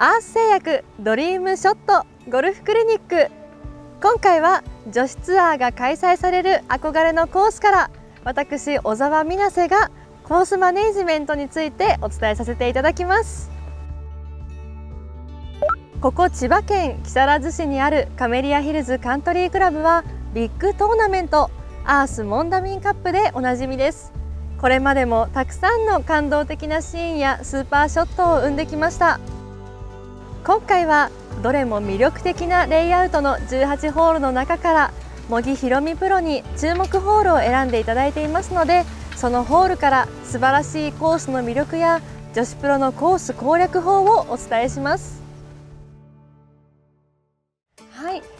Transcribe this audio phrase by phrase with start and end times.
[0.00, 3.32] アース製薬ドリームショットゴルフクリニック。
[4.00, 7.90] 今回は女子ツアーが開催される憧れのコースから
[8.22, 9.90] 私小沢美奈瀬が
[10.22, 13.50] コースマネジメントについてお伝えさせていただきます。
[16.00, 21.50] ここ千葉県木更津市にあるカメリアヒルズカントリークラブはビッグトーナメント
[21.84, 24.12] アースモンダミンカップでおなじみです。
[24.60, 29.18] これまでもたくさんの感動的なシーンやスーパーショットを生んできました。
[30.44, 31.10] 今回は
[31.42, 34.92] どれも魅力的なレイアウトの18ホールの中から
[35.28, 38.84] 茂木ひろみプロに注目ホールを選んでいただいていますので
[39.16, 42.00] そのホールから素晴らしいコースの魅力や
[42.34, 45.27] 女子プロのコース攻略法をお伝えします。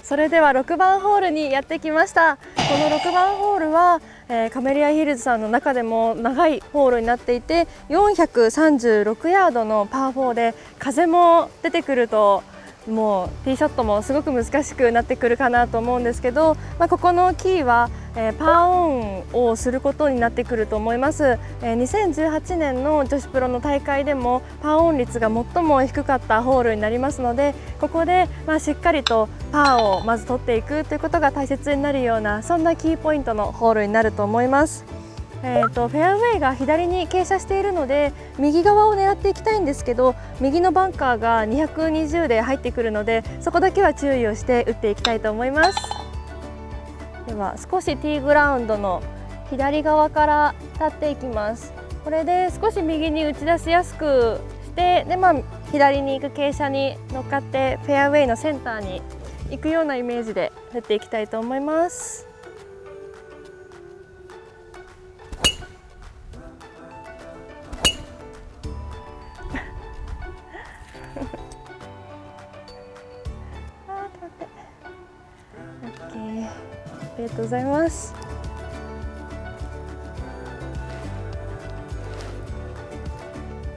[0.08, 2.38] それでは6番ホールにやってきました。
[2.38, 2.42] こ
[2.78, 4.00] の6番ホールは、
[4.30, 12.42] えー、カメリアヒルズさんの中でも長いホールになっていて436ヤードのパー4で風も出てくると
[12.88, 34.97] もうティーショットもすごく難しくなってくるかなと思うんですけど、まあ、ここのキーは、えー、パーオンをすることになってくると思います、えー、2018年の女子プロの大会でもパーオン率が最も低かったホールになりますのでここで、まあ、しっかりとパーをまず取っていくということが大切になるようなそんなキーポイントのホールになると思います。
[35.42, 45.78] えーと、フェアウェイが左に傾斜しているので右側を狙っていきたいんですけど右のバンカーが220で入ってくるのでそこだけは注意をして打っていきたいと思います。
[47.26, 49.02] では少しティーグラウンドの
[49.50, 51.72] 左側から立っていきます。
[52.04, 55.34] これで少し右に打ち出しやすくしてで、まあ、
[55.72, 59.02] 左に行く傾斜に乗っかってフェアウェイのセンターに
[59.50, 62.27] 行くようなイメージで打っていきたいと思います。
[77.18, 78.14] りがとうございます。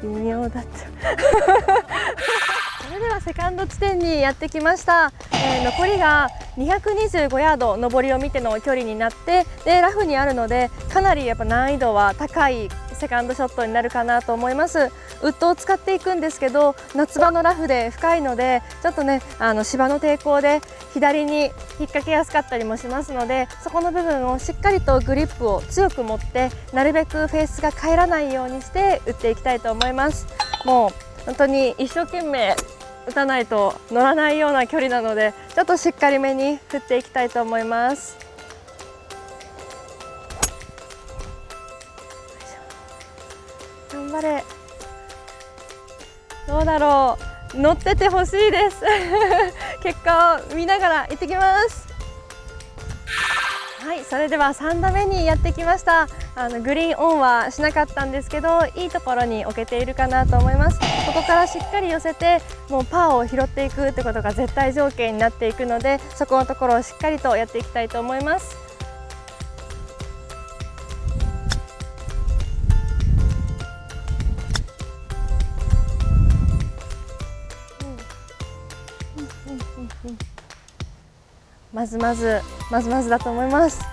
[0.03, 0.65] 微妙だった。
[2.87, 12.69] それではセカンド地点にやってきました、えー、残りが225ヤード上りを見ての距離になってでラフにあるのでかなりやっぱ難易度は高い
[13.01, 14.91] セカンドショットになるかなと思います。
[15.23, 20.61] ウッドを使っていくんですけど夏場のラフで深いのでちょっとねあの芝の抵抗で
[20.93, 30.27] 左に引っ掛けやすかったりもしますのでそこの部分をしっかりとグリップを強く持ってなるべくフェースが返らないようにして打っていきたいと思います。
[30.63, 30.91] もう
[31.25, 32.55] 本当に一生懸命
[33.07, 38.30] 打たないと乗らないような距離なのでちょっとしっかりめに振っていきたいと思います。
[44.11, 44.43] 張れ。
[46.47, 47.17] どうだろ
[47.55, 47.59] う。
[47.59, 48.81] 乗っててほしいです。
[49.83, 51.91] 結果を見ながら行ってきます。
[53.83, 56.07] はいそれでは3打目にやってきました。
[56.35, 60.79] あのグリーンオンはしなかったんですけどいいところに置けているかなと思います。
[60.79, 68.60] ここからしっかり寄せてもうパーを拾っていくってことが絶対条件になっていくのでそこのところをしっかりとやっていきたいと思います。
[81.73, 83.79] まずまずまずまずだと思います。
[83.79, 83.85] よ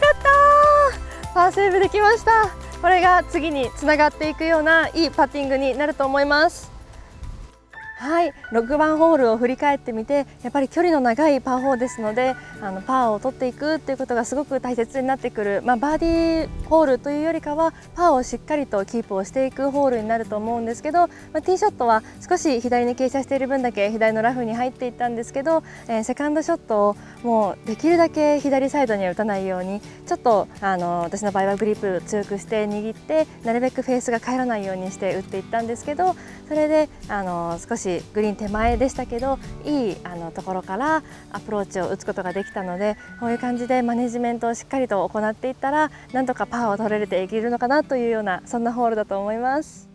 [0.00, 0.14] かっ
[1.24, 2.48] たパーセーブできました。
[2.82, 6.73] これが次につながっていくようないいパッティングになると思います。
[7.96, 8.34] はい。
[8.50, 36.14] 6番ホールを振り返ってみてやっぱり距離の長いパー4ですのであのパーを取っていくっていうことがすごく大切になってくる、まあ、バーディーホールというよりかはパーをしっかりとキープをしていくホールになると思うんですけど、まあ、ティーショットは少し左に傾斜している分だけ左のラフに入っていったんですけど、えー、セカンドショットをもうできるだけ左サイドには打たないようにちょっとあの私の場合はグリップ強くして握ってなるべくフェースが返らないようにして打っていったんですけど
[36.48, 41.02] それであの少しグリーン手前でしたけどいいあのところから
[41.32, 49.93] アプローチを打つことができたのでこういう感じでマネジメントをしっかりと行っていったらなんとかパーを取れていけるのかなというようなそんなホールだと思います。